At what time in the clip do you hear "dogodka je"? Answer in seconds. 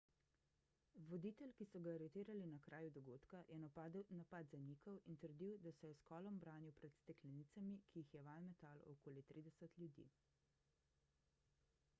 2.95-3.59